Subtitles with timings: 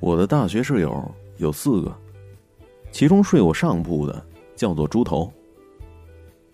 [0.00, 1.92] 我的大学室友有四个，
[2.92, 4.24] 其中睡我上铺的
[4.54, 5.30] 叫做猪头。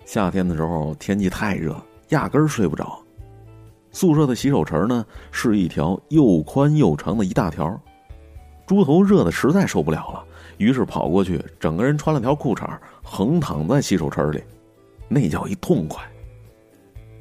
[0.07, 1.77] 夏天的时候天气太热，
[2.09, 2.99] 压根儿睡不着。
[3.93, 7.79] 宿舍的洗手池呢是一条又宽又长的一大条。
[8.67, 10.25] 猪头热的实在受不了了，
[10.57, 14.43] 于是跑过去，整个人穿了条裤衩，横躺在洗手池里，
[15.07, 16.03] 那叫一痛快。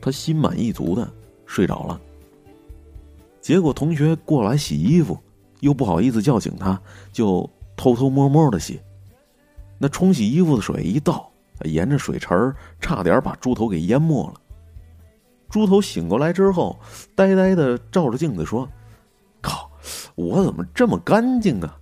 [0.01, 1.05] 他心满意足的
[1.45, 1.99] 睡着了。
[3.41, 5.17] 结果同学过来洗衣服。
[5.63, 6.79] 又不好意思叫醒他，
[7.11, 8.81] 就偷偷摸摸的洗。
[9.79, 11.31] 那冲洗衣服的水一倒，
[11.63, 14.33] 沿着水池，差点把猪头给淹没了。
[15.49, 16.77] 猪头醒过来之后，
[17.15, 18.67] 呆呆的照着镜子说
[19.41, 19.71] ：“靠，
[20.15, 21.77] 我怎么这么干净啊？”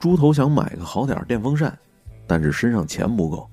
[0.00, 1.78] 猪头想买个好点电风扇，
[2.26, 3.48] 但是身上钱不够，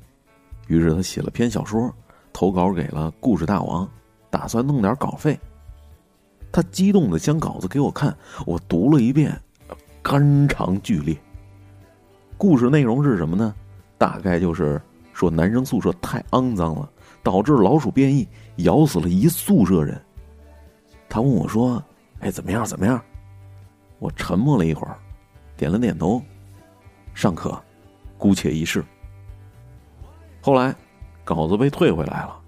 [0.68, 1.94] 于是他写了篇小说，
[2.34, 3.88] 投稿给了故事大王，
[4.32, 5.40] 打算弄点稿费。
[6.52, 9.40] 他激动的将稿子给我看，我读了一遍，
[10.02, 11.18] 肝肠俱裂。
[12.38, 13.54] 故事内容是什么呢？
[13.98, 14.82] 大概就是
[15.14, 16.90] 说男生宿舍太肮脏了，
[17.22, 20.02] 导致老鼠变异，咬死了一宿舍人。
[21.08, 21.84] 他问我说
[22.22, 22.66] ：“哎，怎么样？
[22.66, 23.02] 怎么样？”
[24.00, 24.98] 我沉默了一会儿，
[25.58, 26.22] 点了点头。
[27.14, 27.62] 尚可，
[28.18, 28.84] 姑且一试。
[30.42, 30.74] 后来，
[31.26, 32.40] 稿子被退回来了，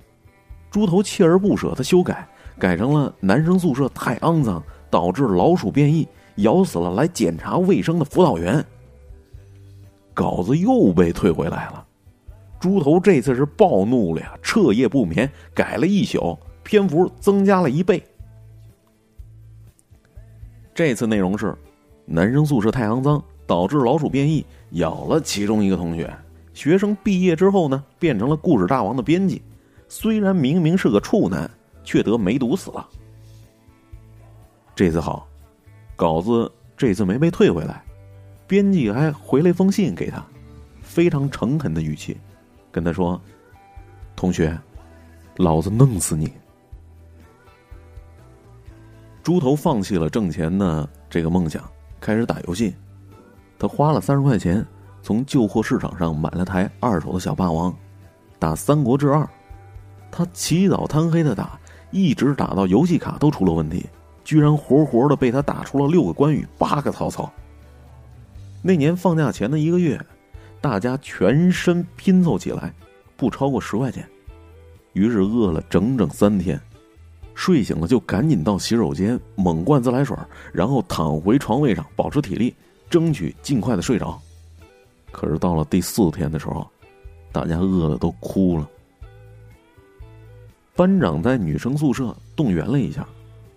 [0.70, 2.26] 猪头锲而不舍的修改。
[2.62, 8.64] 改成了男生宿舍太肮脏，导致老鼠变异，咬死了来检查卫生的辅导员。
[10.14, 11.84] 稿子又被退回来了，
[12.60, 18.04] 猪头这次是暴怒了呀，彻夜不眠，改了一宿，篇幅增加了一倍。
[20.76, 21.58] 这次内容是，
[22.06, 26.16] 男生宿舍太肮脏，导致老鼠变异，咬了其中一个同学。
[26.54, 29.42] 学生毕业之后呢，变成了故事大王的编辑，
[29.88, 31.50] 虽然明明是个处男。
[31.84, 32.88] 却得梅毒死了。
[34.76, 35.28] 这次好，
[35.96, 37.84] 稿子这次没被退回来，
[38.48, 40.26] 编辑还回了一封信给他，
[40.82, 42.18] 非常诚恳的语气，
[42.72, 43.22] 跟他说
[44.16, 44.58] ：“同学，
[45.36, 46.32] 老子弄死你！”
[49.22, 51.64] 猪头放弃了挣钱的这个梦想，
[52.00, 52.74] 开始打游戏。
[53.60, 54.66] 他花了三十块钱，
[55.04, 57.72] 从旧货市场上买了台二手的小霸王，
[58.40, 59.20] 打《三国志二》，
[60.10, 61.60] 他起早贪黑的打。
[61.92, 63.86] 一直打到游戏卡都出了问题，
[64.24, 67.32] 居然活活的被他打出了六个关羽，八个曹操。
[68.62, 70.00] 那年放假前的一个月，
[70.60, 72.74] 大家全身拼凑起来，
[73.18, 74.08] 不超过十块钱，
[74.94, 76.60] 于是饿了整整三天，
[77.34, 80.16] 睡醒了就赶紧到洗手间猛灌自来水，
[80.54, 82.56] 然后躺回床位上保持体力，
[82.90, 84.20] 争取尽快的睡着。
[85.12, 86.66] 可是到了第四天的时候，
[87.32, 88.70] 大家饿的都哭了。
[90.82, 93.08] 班长在女生宿舍动员了一下，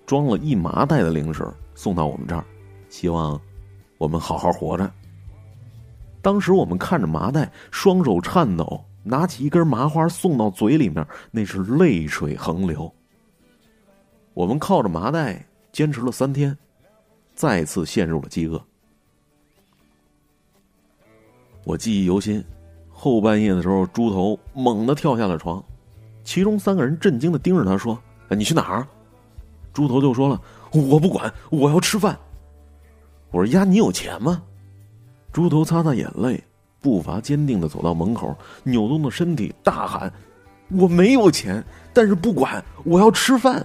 [0.05, 1.43] 装了一麻袋的零食
[1.75, 2.45] 送到我们这儿，
[2.91, 3.41] 希望
[3.97, 4.93] 我们好好活着。
[6.21, 12.93] 当时我们看着麻袋，双手颤抖，拿起一根麻花送到嘴里面，那是泪水横流。
[14.35, 16.55] 我们靠着麻袋坚持了三天，
[17.35, 18.63] 再次陷入了饥饿。
[21.65, 22.45] 我记忆犹新，
[22.91, 25.65] 后半夜的时候，猪头猛地跳下了床。
[26.25, 27.97] 其中三个人震惊的盯着他说
[28.31, 28.87] ：“你去哪儿？”
[29.73, 30.41] 猪头就说了
[30.73, 32.19] ：“我不管，我要吃饭。”
[33.31, 34.43] 我说：“呀，你有钱吗？”
[35.33, 36.43] 猪头擦擦眼泪，
[36.81, 40.11] 步伐坚定的走到门口，扭动着身体大喊
[40.71, 43.65] ：“我没有钱，但是不管，我要吃饭。”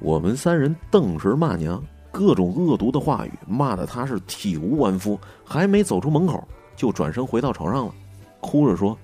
[0.00, 1.82] 我们三人瞪神骂娘，
[2.12, 7.92] 各种恶毒的话语骂的他是体无完肤，还没走出门口，就转身回到床上了，
[8.40, 8.96] 哭着说。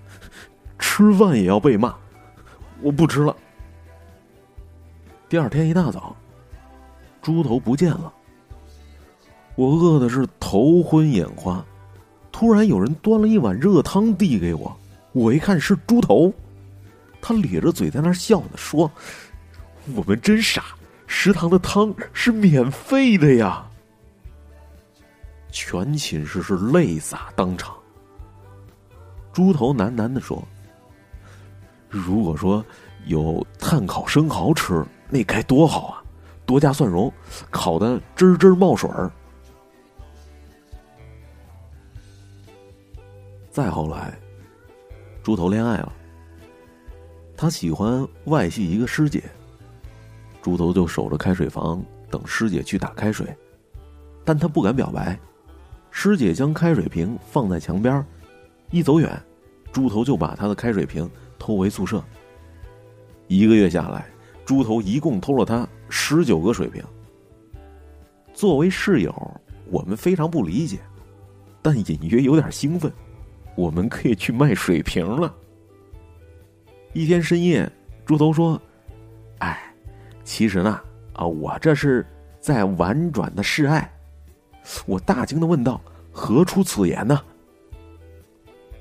[0.86, 1.92] 吃饭也要被骂，
[2.80, 3.34] 我不吃了。
[5.28, 6.14] 第二天一大早，
[7.20, 8.12] 猪头不见了。
[9.56, 11.64] 我饿的是头昏眼花，
[12.30, 14.76] 突然有人端了一碗热汤递给我，
[15.12, 16.32] 我一看是猪头，
[17.20, 18.88] 他咧着嘴在那笑呢，说
[19.96, 20.62] ：“我们真傻，
[21.08, 23.66] 食堂的汤是免费的呀。”
[25.50, 27.74] 全寝室是泪洒当场。
[29.32, 30.46] 猪头喃喃的说。
[31.94, 32.64] 如果说
[33.06, 36.02] 有炭烤生蚝吃，那该多好啊！
[36.44, 37.12] 多加蒜蓉，
[37.50, 39.10] 烤的滋滋冒水儿。
[43.48, 44.12] 再后来，
[45.22, 45.92] 猪头恋爱了，
[47.36, 49.22] 他喜欢外系一个师姐，
[50.42, 51.80] 猪头就守着开水房
[52.10, 53.34] 等师姐去打开水，
[54.24, 55.16] 但他不敢表白。
[55.92, 58.04] 师姐将开水瓶放在墙边，
[58.72, 59.22] 一走远，
[59.72, 61.08] 猪头就把他的开水瓶。
[61.44, 62.02] 偷回宿舍，
[63.26, 64.06] 一个月下来，
[64.46, 66.82] 猪头一共偷了他十九个水瓶。
[68.32, 69.14] 作为室友，
[69.66, 70.78] 我们非常不理解，
[71.60, 72.90] 但隐约有点兴奋。
[73.56, 75.34] 我们可以去卖水瓶了。
[76.94, 77.70] 一天深夜，
[78.06, 78.58] 猪头说
[79.40, 79.70] ：“哎，
[80.24, 80.80] 其实呢，
[81.12, 82.06] 啊，我这是
[82.40, 83.92] 在婉转的示爱。”
[84.86, 85.78] 我大惊的问道
[86.10, 87.20] ：“何出此言呢？”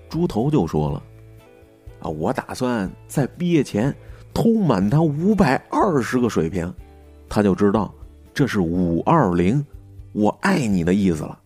[0.08, 1.04] 猪头就说了
[2.04, 3.96] ：“啊，我打算在毕业前
[4.34, 6.72] 偷满他五百二十个水瓶，
[7.28, 7.92] 他就知道。”
[8.36, 9.64] 这是五二零，
[10.12, 11.40] 我爱你的意思了。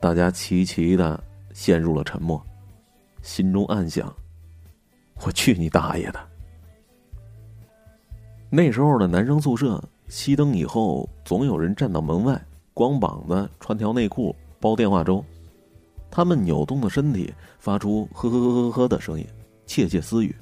[0.00, 1.22] 大家齐齐的
[1.52, 2.44] 陷入了沉默，
[3.22, 4.12] 心中暗想：
[5.24, 6.18] 我去你大爷的！
[8.50, 15.24] 那时候的男生宿舍，熄灯以后，总有人站到门外，光膀子，穿条内裤，煲电话粥。
[16.10, 19.26] 他们扭动的身体发出呵呵呵呵呵的声音，
[19.66, 20.34] 窃窃私语。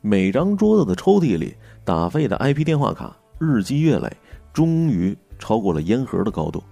[0.00, 1.54] 每张桌子的抽屉里
[1.84, 3.16] 打废的 IP 电话卡。
[3.38, 4.08] 日积月累，
[4.52, 6.62] 终于超过了烟盒的高度。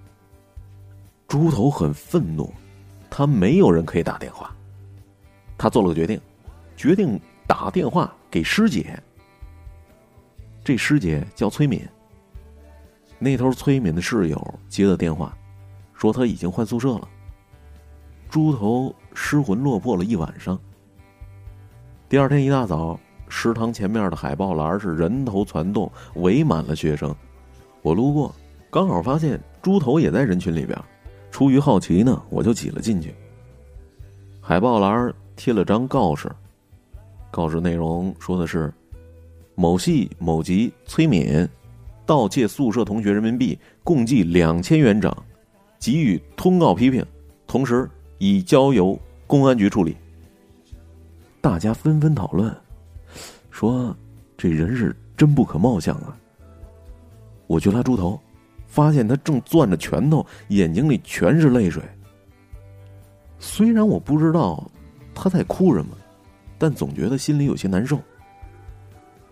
[1.26, 2.52] 猪头很愤怒，
[3.10, 4.54] 他没有人可以打电话。
[5.58, 6.20] 他做了个决定，
[6.76, 8.96] 决定打电话给师姐。
[10.62, 11.82] 这师姐叫崔敏。
[13.18, 15.36] 那头崔敏的室友接了电话，
[15.92, 17.08] 说他已经换宿舍了。
[18.30, 20.58] 猪头失魂落魄了一晚上。
[22.08, 22.98] 第二天一大早。
[23.32, 27.14] 食堂前面的海报栏是人头攒动，围满了学生。
[27.80, 28.34] 我路过，
[28.70, 30.76] 刚好发现猪头也在人群里边。
[31.30, 33.14] 出于好奇呢，我就挤了进去。
[34.40, 36.28] 海报栏贴了张告示，
[37.30, 38.74] 告示内容说的是：
[39.54, 41.48] 某系某级崔敏
[42.04, 45.14] 盗窃宿舍同学人民币共计两千元整，
[45.78, 47.06] 给予通告批评，
[47.46, 47.88] 同时
[48.20, 48.96] 已交由
[49.26, 49.96] 公安局处理。
[51.40, 52.54] 大家纷纷讨论。
[53.50, 53.96] 说
[54.38, 56.16] ：“这人是真不可貌相啊！”
[57.48, 58.20] 我去拉猪头，
[58.66, 61.82] 发现他正攥着拳头，眼睛里全是泪水。
[63.38, 64.70] 虽然我不知道
[65.14, 65.96] 他在哭什么，
[66.58, 67.98] 但总觉得心里有些难受。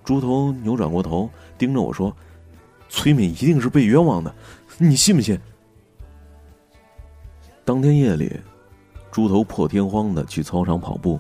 [0.02, 2.14] 猪头扭转过头，盯着我说
[2.88, 4.34] ：“崔敏一定是被冤枉的，
[4.78, 5.38] 你信不信？”
[7.64, 8.32] 当天夜里，
[9.18, 11.18] 猪头破天荒的去操场跑步，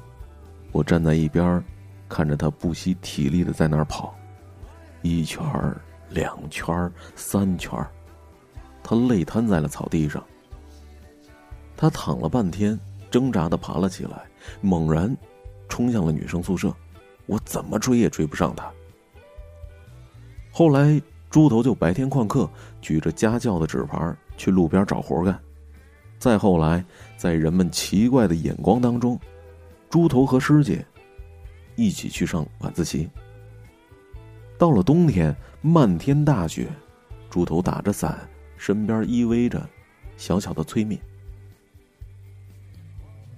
[0.70, 1.60] 我站在一边
[2.08, 4.14] 看着他不惜体力的在那儿跑，
[5.02, 5.76] 一圈儿、
[6.08, 7.90] 两圈儿、三圈儿，
[8.84, 10.24] 他累瘫在了草地上。
[11.76, 12.78] 他躺了半天，
[13.10, 14.22] 挣扎的爬了起来，
[14.60, 15.12] 猛然
[15.68, 16.72] 冲向了女生宿舍。
[17.26, 18.70] 我怎么追也追不上他。
[20.52, 22.48] 后来，猪头就白天旷课，
[22.80, 25.36] 举着家教的纸牌去路边找活干。
[26.18, 26.84] 再后来，
[27.16, 29.18] 在人们奇怪的眼光当中，
[29.88, 30.84] 猪头和师姐。
[31.76, 33.08] 一起去上晚自习。
[34.58, 35.32] 到了冬天，
[35.62, 36.68] 漫天大雪，
[37.30, 39.64] 猪头打着伞，身边依偎着
[40.16, 40.98] 小小的崔敏。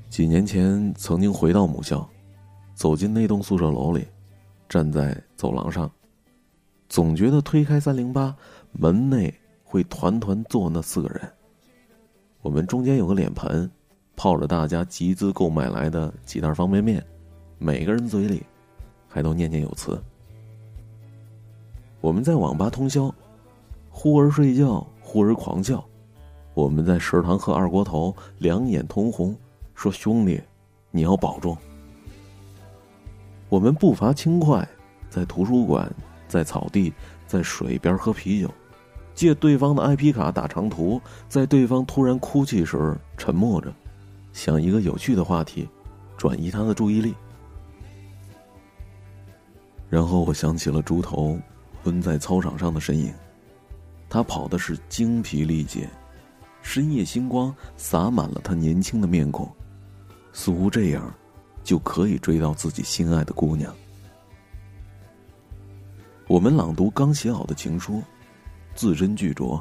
[0.09, 2.09] 几年前，曾经回到母校，
[2.73, 4.07] 走进那栋宿舍楼里，
[4.71, 5.93] 站在走廊上，
[6.89, 8.35] 总觉得推开三零八
[8.73, 11.31] 门内会团团坐那四个人。
[12.43, 13.71] 我们中间有个脸盆，
[14.17, 17.05] 泡着大家集资购买来的几袋方便面。
[17.59, 18.43] 每个人嘴里，
[19.07, 20.01] 还都念念有词。
[22.01, 23.15] 我们在网吧通宵，
[23.91, 25.85] 忽而睡觉，忽而狂笑。
[26.55, 29.37] 我们在食堂喝二锅头，两眼通红，
[29.75, 30.41] 说：“兄弟，
[30.91, 31.57] 你要保重。”
[33.51, 34.67] 我们步伐轻快，
[35.11, 35.93] 在图书馆，
[36.27, 36.93] 在草地，
[37.27, 38.51] 在水边喝啤酒，
[39.21, 40.99] 借对方的 IP 卡打长途，
[41.29, 43.71] 在对方突然哭泣时沉默着，
[44.33, 45.69] 想一个有趣的话题，
[46.17, 47.15] 转移他的注意力。
[49.91, 51.39] 然后我想起了猪头
[51.85, 53.13] 蹲在操场上的身影，
[54.09, 55.87] 他跑的是精疲力竭，
[56.63, 59.47] 深夜星光洒满了他年轻的面孔，
[60.33, 61.13] 似乎这样
[61.63, 63.71] 就可以追到自己心爱的姑娘。
[66.27, 68.03] 我们朗读刚写好的情书，
[68.81, 69.61] 字斟句酌，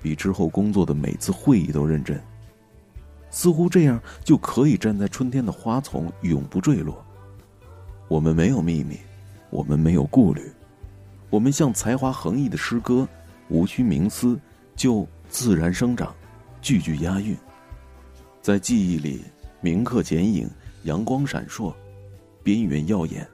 [0.00, 2.22] 比之后工作的每次会议都认真，
[3.30, 7.04] 似乎这样就可以站在春天的花丛永不坠落。
[8.06, 8.96] 我们没有秘密。
[9.50, 10.42] 我们没有顾虑，
[11.30, 13.08] 我们像才华横溢的诗歌，
[13.48, 14.38] 无需冥思
[14.76, 16.14] 就自然生长，
[16.60, 17.34] 句句押韵，
[18.42, 19.24] 在记忆里
[19.62, 20.46] 铭刻剪影，
[20.82, 21.74] 阳光闪烁，
[22.42, 23.26] 边缘耀眼。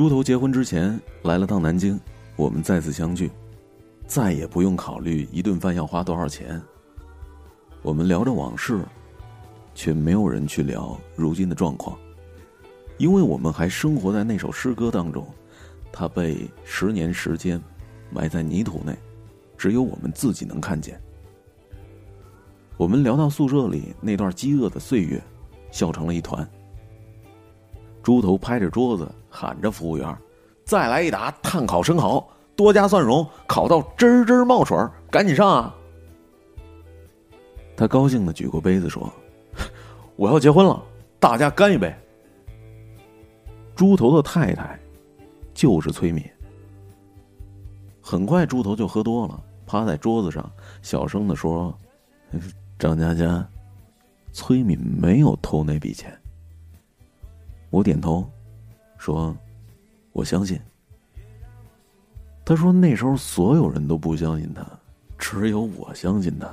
[0.00, 2.00] 猪头结婚之前来了趟南京，
[2.34, 3.30] 我们再次相聚，
[4.06, 6.58] 再也不用考虑一顿饭要花多少钱。
[7.82, 8.82] 我们聊着往事，
[9.74, 11.98] 却没有人去聊如今的状况。
[12.96, 15.26] 因为我们还生活在那首诗歌当中，
[15.92, 17.60] 它被十年时间
[18.10, 18.96] 埋在泥土内，
[19.58, 20.98] 只有我们自己能看见。
[22.78, 25.22] 我们聊到宿舍里那段饥饿的岁月，
[25.70, 26.50] 笑成了一团。
[28.10, 30.18] 猪头拍着桌子喊着：“服务员，
[30.64, 34.76] 再来一打炭烤生蚝，多加蒜蓉，烤到汁汁冒水
[35.12, 35.72] 赶紧上啊！”
[37.78, 39.08] 他高兴的举过杯子说
[40.18, 40.82] ：“我要结婚了，
[41.20, 41.94] 大家干一杯。”
[43.76, 44.76] 猪头的太太
[45.54, 46.20] 就是崔敏。
[48.00, 50.50] 很快，猪头就喝多了，趴在桌子上，
[50.82, 51.72] 小声的说
[52.76, 53.46] ：“张佳佳，
[54.32, 56.12] 崔敏没有偷那笔钱。”
[57.70, 58.28] 我点头，
[58.98, 59.34] 说
[60.12, 60.60] ：“我相信。”
[62.44, 64.66] 他说：“那时候所有人都不相信他，
[65.16, 66.52] 只有我相信他，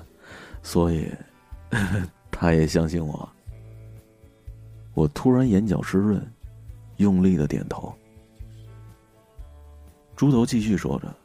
[0.64, 1.12] 所以
[2.32, 3.28] 他也相信我。”
[4.94, 6.26] 我突然眼角湿润。
[6.98, 7.94] 用力的点头。
[10.16, 11.16] 猪头继续说着：“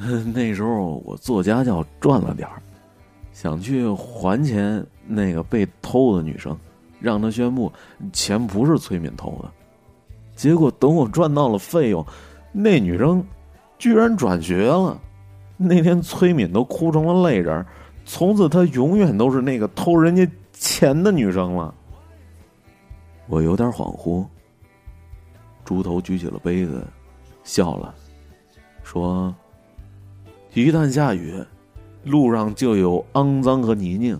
[0.32, 2.62] 那时候我做家教赚了点儿，
[3.34, 6.58] 想去还钱那个被偷的女生，
[7.02, 7.70] 让他宣布
[8.12, 9.50] 钱不是崔敏偷的。
[10.34, 12.04] 结果等我赚到了费用，
[12.52, 13.22] 那女生
[13.78, 14.98] 居然转学了。
[15.56, 17.64] 那天崔敏都哭成了泪人，
[18.04, 21.74] 从此她永远都是那个偷人家钱的女生了。”
[23.28, 24.26] 我有点恍惚。
[25.64, 26.84] 猪头举起了杯子，
[27.44, 27.94] 笑了，
[28.82, 29.32] 说
[30.54, 31.34] ：“一旦下雨，
[32.02, 34.18] 路上就有肮脏和泥泞，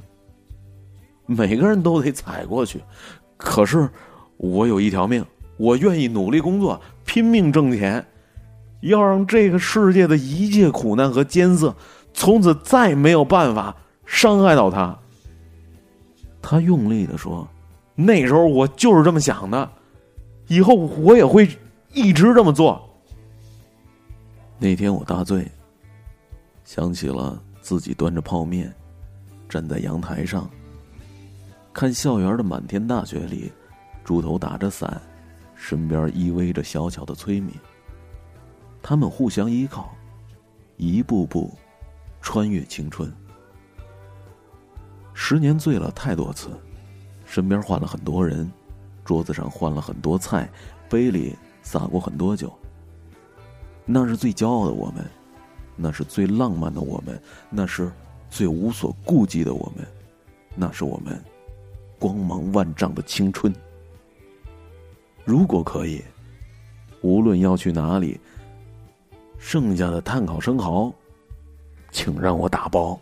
[1.36, 2.80] 每个人都得踩过去。
[3.36, 3.88] 可是
[4.36, 5.24] 我有一条命，
[5.56, 8.04] 我愿意努力工作，拼命挣钱，
[8.82, 11.74] 要让这个世界的一切苦难和艰涩，
[12.12, 14.98] 从此再没有办法伤害到他。”
[16.42, 17.48] 他用力的说。
[17.94, 19.70] 那时候我就是这么想的，
[20.46, 21.46] 以后我也会
[21.92, 22.82] 一直这么做。
[24.58, 25.46] 那天我大醉，
[26.64, 28.72] 想起了自己端着泡面，
[29.46, 30.48] 站在阳台上，
[31.72, 33.50] 看校园的满天大雪里，
[34.04, 35.00] 猪头打着伞，
[35.54, 37.54] 身边依偎着小巧的崔敏。
[38.82, 39.94] 他们互相依靠，
[40.76, 41.56] 一步步
[42.20, 43.10] 穿越青春。
[45.14, 46.50] 十年醉了太多次。
[47.24, 48.52] 身边换了很多人，
[49.06, 50.50] 桌子上换了很多菜，
[50.90, 52.52] 杯里洒过很多酒。
[53.86, 55.02] 那是最骄傲的我们，
[55.74, 57.90] 那是最浪漫的我们，那是
[58.28, 59.86] 最无所顾忌的我们，
[60.54, 61.18] 那是我们
[62.02, 63.54] 光芒万丈的青春。
[65.24, 66.02] 如果可以，
[67.00, 68.18] 无论要去哪里，
[69.38, 70.92] 剩下的碳烤生蚝，
[71.92, 72.98] 请让我打包。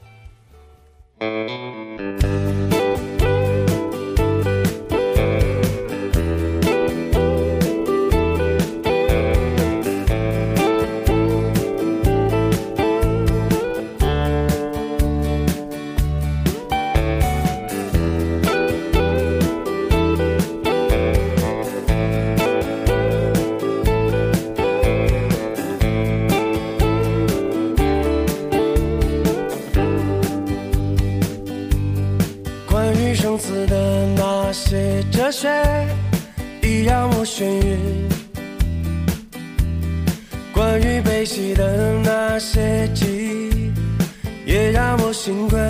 [44.51, 45.63] 也让我心困。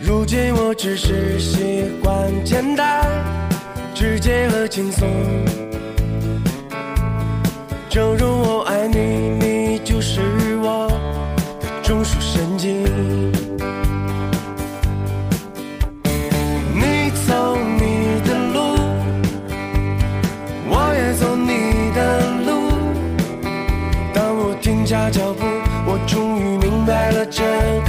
[0.00, 3.04] 如今我只是习惯简单、
[3.92, 5.08] 直接和轻松。
[7.90, 8.98] 正如我爱你，
[9.40, 10.20] 你就是
[10.62, 10.86] 我
[11.60, 12.84] 的中枢神经。
[16.76, 18.78] 你走你的路，
[20.70, 22.52] 我也走你的路。
[24.12, 25.44] 当我停下脚步
[27.34, 27.83] 刻，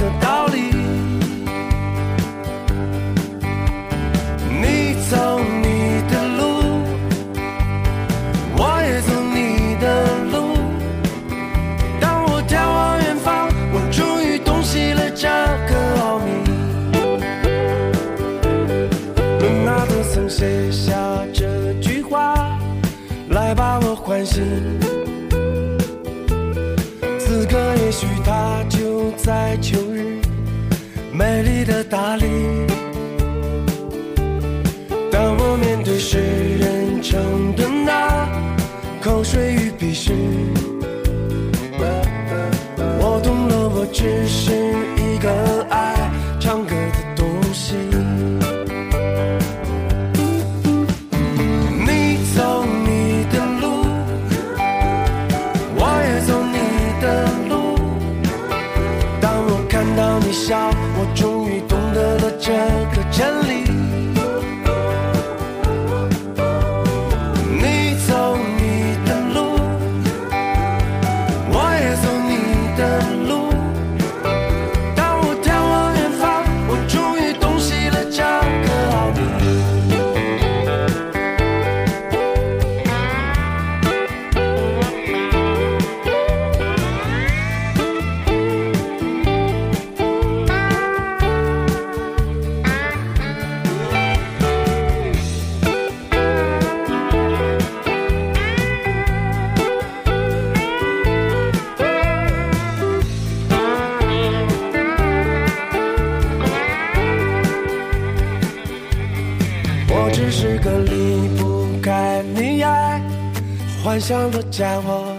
[113.86, 115.14] 幻想的家伙。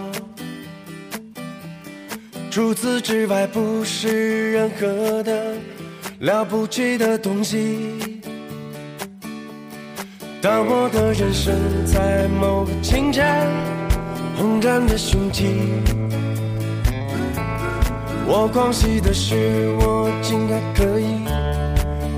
[2.50, 5.54] 除此之外，不是任何的
[6.18, 8.20] 了不起的东西。
[10.42, 11.54] 当我的人生
[11.86, 13.24] 在某个清晨
[14.36, 15.46] 轰然的雄起，
[18.26, 21.06] 我狂喜的是，我竟然可以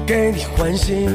[0.05, 1.09] 给你欢心。